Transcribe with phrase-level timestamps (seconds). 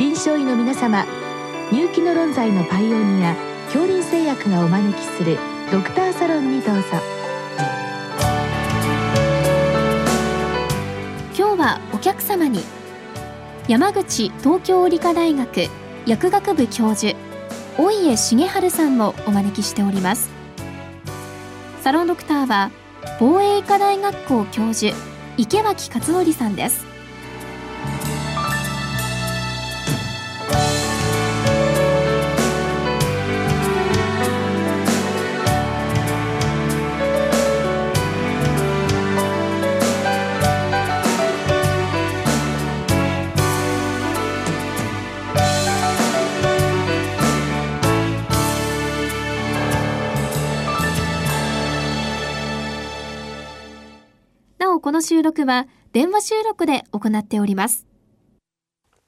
[0.00, 1.04] 臨床医の皆様
[1.70, 5.36] 入気の論剤のパイオニア恐林製薬がお招きする
[5.70, 6.82] ドクターサロンにどうぞ。
[11.36, 12.62] 今日はお客様に
[13.68, 15.66] 山口東京理科大学
[16.06, 17.14] 薬学部教授
[17.76, 20.30] 大家重治さんをお招きしております。
[21.82, 22.70] サロンドクターは
[23.18, 24.96] 防衛医科大学校教授
[25.36, 26.89] 池脇勝則さんです。
[54.90, 57.86] この収録は電話収録で行っております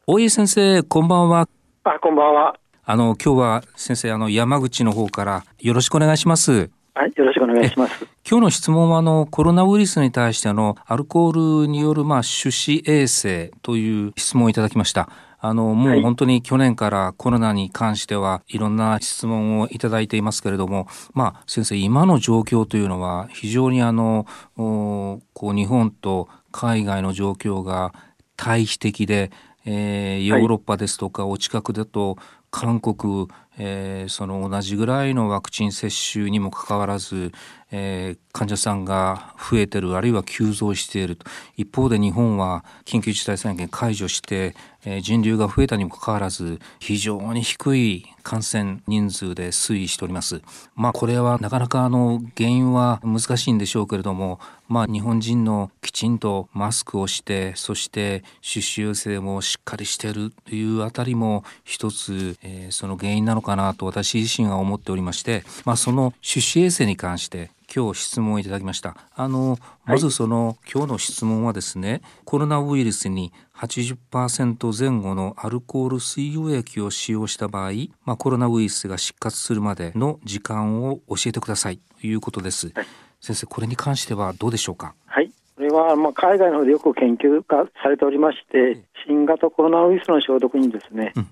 [0.06, 1.48] 大家先生こんばんは
[1.82, 2.54] あ、こんばんは。
[2.84, 8.07] あの今日は先生あの山口の方からよろしくお願いしますはい、よろしくお願いします。
[8.24, 15.09] 今日の質問はあのコロナウイルスに対してのアルコールによるまあ手指衛生という質問をいただきました。
[15.45, 16.02] あのもうはい。
[16.02, 24.24] 本当に去年からコロナに関してはいろんな質問をいただいていますけれども、まあ先生今の状況というのは非常にあの
[24.57, 27.93] おこう日本と海外の状況が
[28.37, 29.32] 対比的で、
[29.65, 32.18] えーヨーロッパですとかお近くだと
[32.52, 37.32] 韓国、えーその同じぐらいのワクチン接種にもかかわらず、
[37.70, 44.54] えー患者さんが増えてるあるいは急増していると一方で日本は緊急事態宣言解除して、
[44.86, 50.40] えー人流が増えたにもかかわらず非常に低い感染人数で推移しております。
[50.74, 68.97] まあこれはなかなかあの原因は難しいんでしょうけれども、まあ日本人のきちんとマスクをしてそして手指衛生もしっかりしているというあたりも一つ、えーその原因なのかなと私自身は思っておりまして、まあその手指衛生に関して今日質問をいただきました。
[69.14, 77.72] あのまずその、今日の質問はですねコロナウイルスに80%前後のアルコール水溶液を使用した場合、
[78.04, 82.72] まあ、コロナウイルスが失活するまでの時間を教えてくださいということです。
[82.74, 82.86] はい
[83.24, 84.97] 先生これに関してはどうでしょうか？
[85.06, 85.30] はい。
[85.54, 91.28] これは、まあ、海外の方でよく研究がされておりまして、新型コロナウイルスの消毒にですね、うん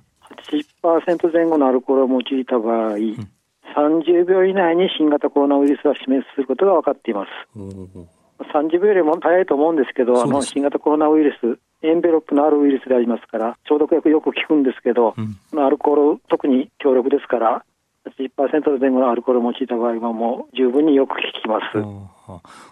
[0.82, 2.96] 80%前後のアルコールを用いた場合、
[3.76, 7.28] 30秒以内に新型コロナウイルスは死滅することが分かっています。
[8.52, 17.64] 30秒よりも早いと思うんですけど、あの新型コロナウイルス、エンベロップのあるウイルスでありますから、消毒薬よく効くんですけど、うんアルコール、特に強力ですから、
[18.18, 21.78] 80%前後のアルコールを用いた場合はもう十分によく効きます。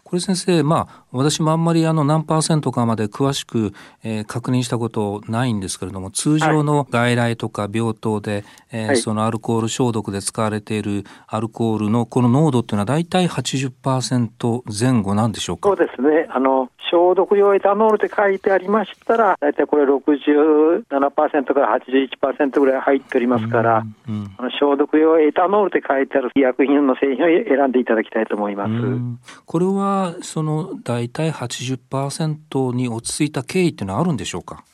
[0.04, 3.72] これ先生まあ私もあんまりあの何パーセントかまで詳しく、
[4.04, 14.62] えー確認したことないんですけれども通常の外来とか病棟で、えーはいそのアルコール消毒で使われているアルコールのこの濃度っていうのは大体80%
[14.92, 15.68] 前後なんでしょうか？
[15.70, 16.26] そうですね。
[16.30, 28.70] あの、消毒用エタノールって書いてありましたら、大体これ67%から81%ぐらい入っておりますから、うんあの消毒用エタノールって書いてある医薬品の製品を選んでいただきたいと思います。
[28.70, 29.18] うん。
[29.44, 34.64] これはその大体80%に落ち着いた経緯っていうのはあるんでしょうか？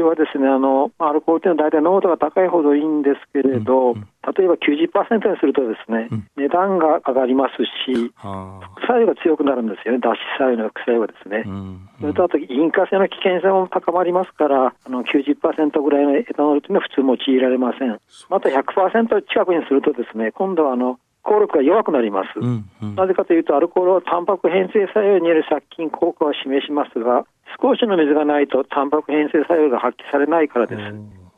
[0.00, 4.08] れはですね、あの、まあアルコールっていうのは大体濃度が高いほどいいんですけれど、うんうん。
[4.36, 6.26] 例えば90%にするとですね、うん。
[6.36, 8.60] 値段が上がりますし、あ。
[8.76, 11.44] 副作用が強くなるんですよね、脱脂作用の副作用がですね。
[11.46, 11.88] ーうん。
[12.00, 17.98] それとあと、引火性の危険性も高まりますから、あの90%ぐらいのエタノールというのは普通用いられません。
[18.28, 22.40] また100%近くにするとですね、今度はあの効力が弱くなります。
[22.40, 27.24] うんうんなぜかというと、アルコールはタンパク変性作用による殺菌効果を示しますが、
[27.60, 30.80] 少しの水がないとタンパク変性作用が発揮されないからです。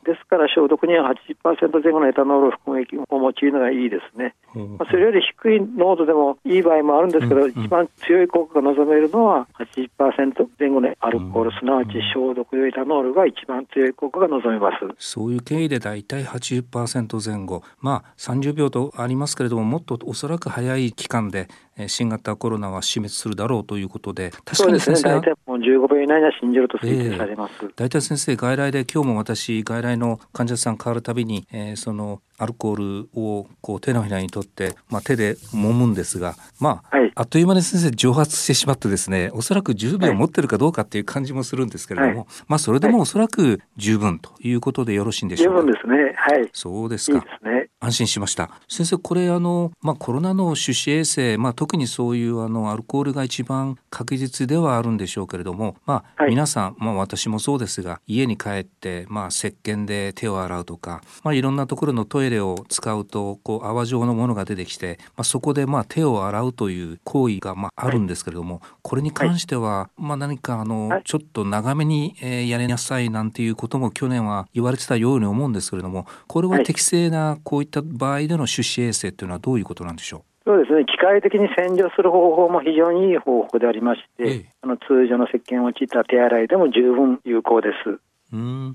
[0.04, 1.12] ですから消毒には
[1.44, 4.34] 80%前後のエタノール含む液を用いるのがいいですね。
[4.54, 14.76] うんまあ、それより低い濃度でもいい場合もあるんですけど、一番強い効果が望めるのは80%前後のアルコール、すなわち消毒用エタノールが一番強い効果が望めます。
[14.98, 27.72] そういう経緯で大体80%前後まあ30秒とありますけれどももっとおそらく早い期間でえー新型コロナは死滅するだろうということで確かそうですね、に先生大体もう15秒以内には死んじると推定されます。
[27.76, 45.60] 大体先生外来で今日も私外来の患者さん変わるたびに、えーそのアルコールをこう手のひらに取って、まあ、手で揉むんですが、まあ、はい、あっという間に先生蒸発してしまってですねおそらく10秒持ってるかどうかっていう感じもするんですけれども、はい、まあそれでもおそらく十分ということでよろしいんでしょうか。
[45.60, 46.14] 十分ですね。
[46.16, 46.50] はい。
[46.52, 47.18] そうですか。
[47.18, 47.68] いいですね。
[47.78, 48.50] 安心しました。
[48.68, 72.14] 先生これあのまあコロナの手指衛生まあ特にそういうあのアルコールが一番確実ではあるんでしょうけれども、まあ、皆さんまあ私もそうですが家に帰ってまあ石鹸で手を洗うとか、まあいろんなところのトイレを使うとこう泡状のものが出てきて、まあそこでまあ手を洗うという行為がまああるんですけれども、これに関してはまあ何かあのちょっと長めに
[72.48, 80.22] やりなさいなんていうことも去年は言われてたように思うんですけれども、これは適正なこういった場合での手指衛生っていうのはどういうことなんでしょう？
[80.44, 88.00] そうですね、機械的に洗浄する方法も非常にいい方法でありまして、ええ、あの通常の石鹸を用いた手洗いでも十分有効です。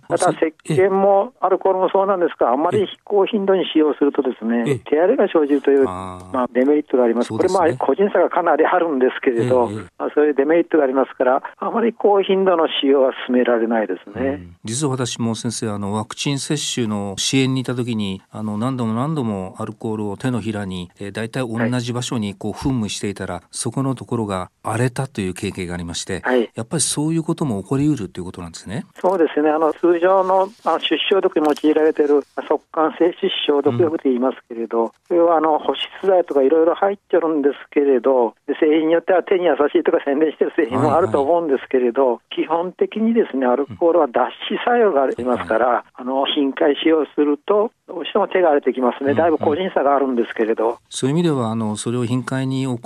[0.07, 28.85] ただ、石鹸もアルコールもそうなんですが、あまり高頻度に使用すると、ですね手荒れが生じるというまあ、デメリットがあります、これ、まあ、個人差がかなりあるんですけれど、まあ、そういうデメリットがありますから、あまり高頻度の使用は進められないですね、実は私も先生あの、ワクチン接種の支援にいたときにあの、何度も何度もアルコールを手のひらに、えー、大体同じ場所にこう噴霧していたら、はい、そこのところが荒れたという経験がありまして、はい、やっぱりそういうことも起こりうるということなんですね。
[29.01, 52.77] そうですねあの通常のあ出消毒に用いられている速乾性手指消毒薬と言いますけれど、うん、これはあの保湿剤とかいろいろ入ってるんですけれど、製品によっては手に優しいとか宣伝してる製品もあると思うんですけれど、はいはい、基本的にですねアルコールは脱脂作用がありますから、うん、あの頻回使用すると、どうしても手が荒れてきますね、だいぶ個人差があるんですけれど、うんうん、そういう意味ではあの、それを頻回に行う医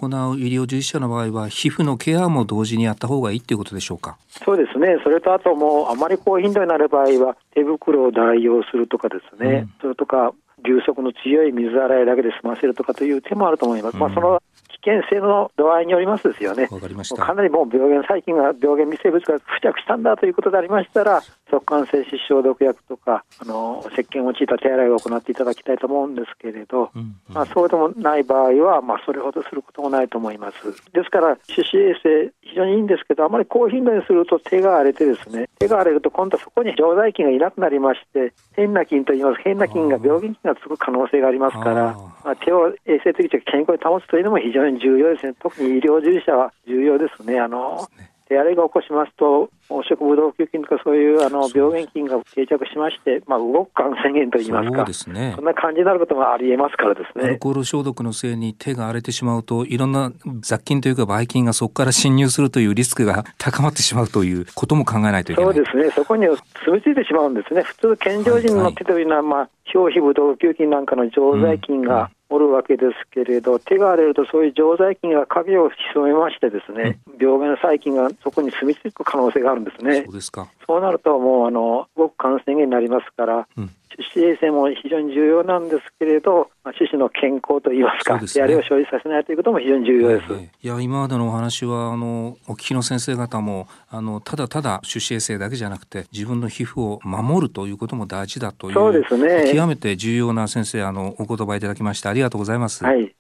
[0.48, 4.18] 療従事者の場合は、皮膚のケアも同時にやった方がいいということでしょうか？
[4.46, 10.34] そうですね、それとあともう、あまり高頻度になる場合は、手袋を代用するとかですね、うん、それとか、
[10.64, 13.96] 流速の強い水洗いだけで済ませるとかという手もあると思います。
[13.96, 14.42] うん、まあ、その
[14.84, 16.68] 険性の度合いによりますですよね。
[16.68, 30.58] かなりもう病原細菌が、病原微生物が付着したんだということでありましたら、速乾性歯消毒薬とか、あの石鹸を用いた手洗いを行っていただきたいと思うんですけれど、うんうん、まあ、そうでもない場合は、まあ、それほどすることもないと思います。
[30.92, 41.96] ですから、手指衛生、非常にいいんですけど、あまり高頻度にすると手が荒れてですね、手が荒れると今度はそこに常在菌がいなくなりまして、変な菌といいます変な菌が病原菌がつく可能性がありますから、
[42.26, 45.34] まあ、手を衛生的に健康に保つというのも非常に重要ですね。
[45.42, 47.40] 特に医療従事者は重要ですね。
[47.40, 47.88] あの、
[48.28, 57.26] 手荒れが起こしますと、黄色ブドウ球菌とかそういうあの病原菌が定着しまして、まあ、動く感染源といいますか、そね、そんな感じになることもありえますからですね。
[57.26, 60.12] アルコール消毒のせいに手が荒れてしまうと、いろんな
[60.42, 65.54] 雑菌というか、ばい菌がそこから侵入するというリスクが高まってしまうということも考えないといけない。
[65.54, 67.62] そうですね、そこに住み着いてしまうんですね。
[67.62, 80.04] 普通、健常人の手というのは、まあ、表皮ブドウ球菌なんかの常在菌が、おるわけですけれど、手が荒れるとそういう常在菌が影を潜めましてですね、うん、病原細菌がそこに住み着く可能性があるんですね。
[80.06, 80.48] そうですか。
[80.68, 83.70] そうなるともうあのごく感染源になりますから、うん
[84.16, 90.26] 衛生も非常に重要なんですけれど、まあ、手指の健康といいますか、手荒れを生じさせないということも非常に重要です。
[90.32, 102.84] えー、いや今までのお話はあのお聞きの先生方もあのただただ手指衛生だけじゃなくて自分の皮膚を守るということも大事だというそうですね極めて重要な先生あのお言葉いただきましてありがとうございます。
[102.84, 103.16] はい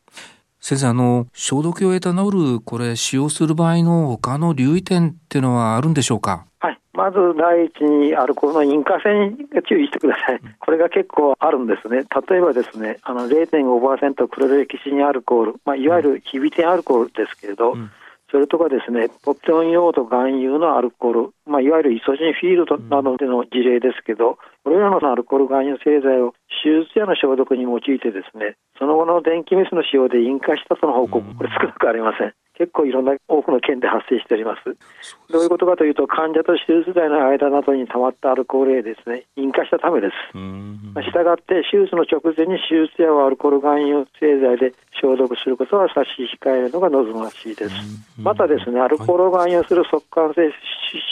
[0.61, 6.45] 先生あの消毒用エタノールこれ使用する場合の他の留意点っていうのはあるんでしょうか？
[6.59, 6.79] はい。
[6.93, 9.37] まず第一にアルコールの引火性に
[9.67, 10.41] 注意してください。
[10.59, 12.03] これが結構あるんですね。
[12.29, 17.89] 例えばですね、あの0.5%クロレキシニアルコール、まあ、いわゆる非微点アルコールですけれど、うん
[18.31, 26.31] それとかですね、ポピオン用と含有のアルコール、まあ、いわゆるイソジンフィールドなどでの事例ですけど、これらのアルコール含有製剤を
[26.64, 32.33] 手術やの消毒に用いてですね、その後の電気ミスの使用で引火したとの報告、これ少なくありません。
[32.61, 34.77] 結構いろんな多くの県で発生しております。
[35.33, 40.37] どういうことかというと、患者と手術台の間などに溜まったアルコールへですね、引火したためです。
[40.37, 47.73] まあ、したがって、手術の直前に手術やアルコール含有製剤で消毒することは差し控えるのが望ましいです。
[48.21, 50.53] またですね、アルコールを含有する速乾性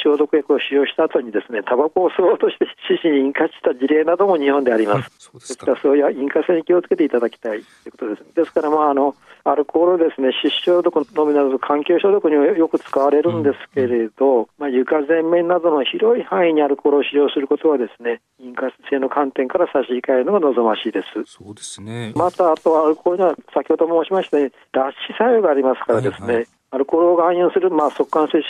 [0.03, 5.11] 消毒薬を使用した後にですね、タバコを吸おうとして死死に引火した事例なども日本であります。
[5.17, 8.35] そうですからそういう引火性に気をつけていただきたいということです。
[8.35, 21.23] ですから、まあ、あの、アルコールですね、歯消毒のみならず環境消毒にはよく使われるんですけれど、うん、まあ、床全面などの広い範囲にアルコールを使用することはですね、引火性の観点から差し控えるのが望ましいです。
[21.25, 22.11] そうですね。
[22.15, 28.43] また、あとアルコールには先ほど申しましたように、脱脂作用がありますからですね、はいはいアルコールを含有する、まあ、速乾性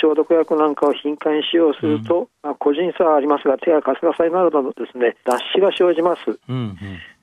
[0.00, 6.38] 消毒薬なんかを頻繁に使用すると、うん、まあ、個人差はありますが、手がカサカサになるなどですね、脱脂が生じます。
[6.48, 6.76] うんうん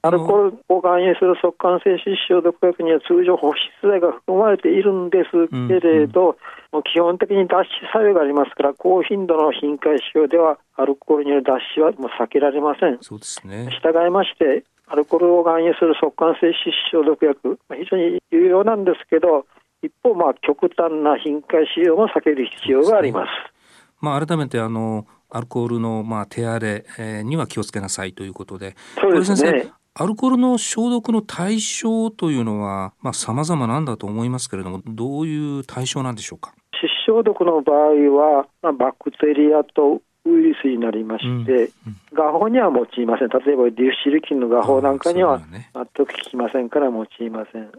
[0.03, 5.29] アルコールを含有する速乾性歯周毒薬には通常保湿剤が含まれているんです
[5.67, 6.37] けれど、
[6.73, 12.97] うんうん、基本的に脱脂作用がありますから高頻度の頻回使用ではアルコールによる脱脂はもう避けられません。
[13.01, 13.69] そうですね。
[13.83, 19.45] 従いましてアルコールを含有する速乾性歯周毒薬、まあ、非常に有用なんですけど
[19.81, 23.29] 一方、まあ、極端な頻回使用も避ける必要があります。
[23.99, 29.71] まあ、改めてあのアルコールのまあ手荒れ、えには気をつけなさいということで、そうですね。
[29.93, 36.53] アルコールの消毒の対象というのは、まあ、様々なんだと思いますけれども、どういう対象なんでしょうか？
[36.71, 37.77] 歯消毒の場合
[38.15, 41.69] は、まあ、バクテリアとウイルスになりまして、うんうん、
[42.13, 43.29] 画法には用いません。
[43.29, 45.41] 例えば、デュシル菌の画法なんかには
[45.73, 47.71] 全く効きませんから用いません。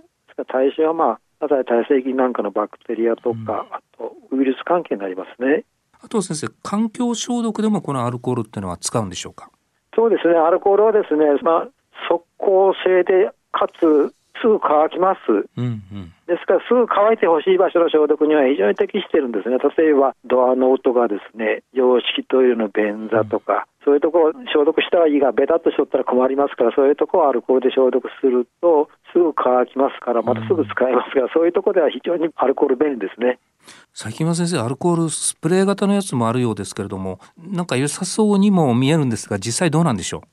[0.49, 5.65] 対象は、まあ、例えば耐性菌なんかのバクテリアとか、うん、あとウイルス関係になりますね。
[6.01, 9.51] あと先生、環境消毒でもこのアルコールっていうのは使うんでしょうか？
[9.95, 11.69] そうですね、アルコールはですね、まあ、
[12.09, 33.39] 速効性で、かつすぐ乾きます、うんうん、ですからすぐ乾いてほしい場所の消毒には非常に適しているんですね、例えばドアの音がですね、洋式トイレの便座とか、うん、そういうところ消毒したはいいが、ベタっとしとったら困りますから、そういうところをアルコールで消毒すると、すぐ乾きますから、またすぐ使えますが、うん、そういうところでは非常にアルコール便利ですね。
[33.95, 40.25] 最近は先生アルコールスプレー型のやつもあるようですけれどもなんか良さそうにも見えるんですが実際どうなんでしょ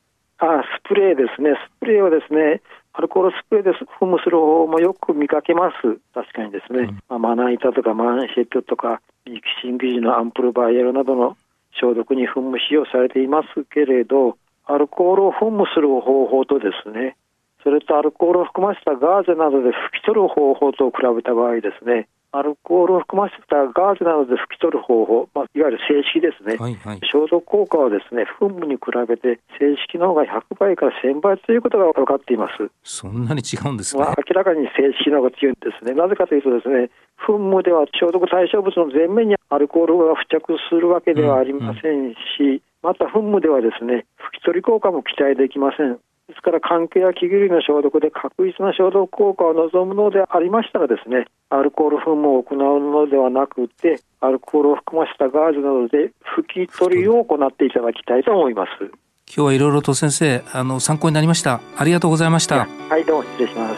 [0.41, 0.43] う？
[0.43, 1.51] あスプレーですね。
[1.77, 2.61] スプレーはですね
[3.00, 11.38] アルコールスプレーで噴霧する方法もよく見かけます、確かにですね、うん、まあ、まな板とかマンシェットとか、ミキシング時のアンプルバイアルなどの
[11.79, 17.15] 消毒に噴霧使用されていますけれど、アルコールを噴霧する方法とですね、
[17.63, 32.69] それとアルコールを含ませたガーゼなどで拭き取る方法と比べた場合ですね、アルコールを含ませたガーゼなどで拭き取る方法、まあ、いわゆる正式ですね、はいはい、消毒効果はですね噴霧に比べて正式の方が100倍から1000倍ということが分かっています。
[32.83, 35.93] そんなに違うんですね、まあ、明らかに正式の方が強いんですね。
[35.93, 36.89] なぜかというとですね
[37.25, 44.05] 噴霧では消毒対象物の前面にアルコールが付着するわけではありませんし、うんうん、また噴霧ではですね
[44.38, 46.00] 拭き取り効果も期待できません
[46.39, 58.69] ですから関係や器具類の消毒で確実な消毒効果を望むのでありましたらですねアルコール噴霧を行うのではなくてアルコールを含ませたガーゼなどで拭き取りを行っていただきたいと思います。
[58.81, 58.91] 今
[59.27, 61.60] 日はいろいろと先生あの参考になりました。
[61.77, 62.65] ありがとうございました。
[62.89, 63.75] はいどうも失礼します。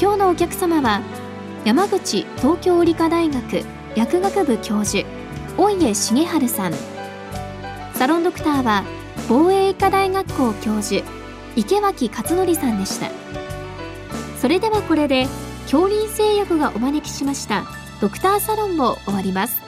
[0.00, 1.02] 今日のお客様は
[1.64, 5.06] 山口東京理科大学薬学部教授
[5.56, 6.72] 大家重治さん。
[7.94, 8.84] サロンドクターは
[9.28, 11.04] 防衛医科大学校教授
[11.56, 13.10] 池脇勝則さんでした。
[14.40, 15.26] それではこれで
[15.62, 17.64] 恐林製薬がお招きしました
[18.00, 19.60] ドクターサロンも終わります。